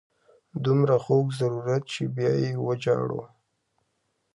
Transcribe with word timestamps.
دومره 0.63 0.95
خوږ 1.03 1.27
ضرورت 1.39 1.83
چې 1.93 2.03
بیا 2.15 2.33
یې 2.43 2.51
وژاړو. 2.65 3.21